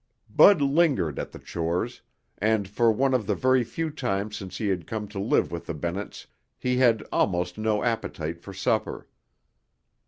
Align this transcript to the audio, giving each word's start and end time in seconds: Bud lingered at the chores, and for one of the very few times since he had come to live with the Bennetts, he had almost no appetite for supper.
Bud 0.31 0.63
lingered 0.63 1.19
at 1.19 1.31
the 1.31 1.37
chores, 1.37 2.01
and 2.39 2.67
for 2.67 2.91
one 2.91 3.13
of 3.13 3.27
the 3.27 3.35
very 3.35 3.63
few 3.63 3.91
times 3.91 4.35
since 4.35 4.57
he 4.57 4.69
had 4.69 4.87
come 4.87 5.07
to 5.09 5.19
live 5.19 5.51
with 5.51 5.67
the 5.67 5.75
Bennetts, 5.75 6.25
he 6.57 6.77
had 6.77 7.05
almost 7.11 7.59
no 7.59 7.83
appetite 7.83 8.39
for 8.41 8.51
supper. 8.51 9.07